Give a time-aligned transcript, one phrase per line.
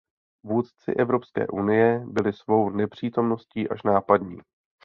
[0.45, 4.37] Vůdci Evropské unie byli svou nepřítomností až nápadní.